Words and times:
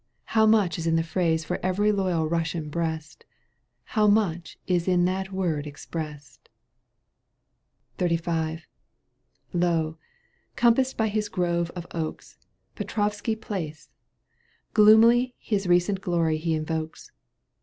How 0.33 0.47
much 0.47 0.79
is 0.79 0.87
in 0.87 0.95
the 0.95 1.03
phrase 1.03 1.45
For 1.45 1.59
every 1.61 1.91
loyal 1.91 2.27
Eussian 2.27 2.71
breast! 2.71 3.23
How 3.83 4.07
much 4.07 4.57
is 4.65 4.87
in 4.87 5.05
that 5.05 5.31
word 5.31 5.67
expressed! 5.67 6.49
XXXV. 7.99 8.63
Lo! 9.53 9.99
compassed 10.55 10.97
by 10.97 11.07
his 11.07 11.29
grove 11.29 11.69
of 11.75 11.85
oaks, 11.91 12.39
Petr6vski 12.75 13.39
Palace 13.39 13.89
I 13.93 13.93
Gloomily 14.73 15.35
His 15.37 15.67
recent 15.67 16.01
glory 16.01 16.37
he 16.37 16.55
invokes. 16.55 17.11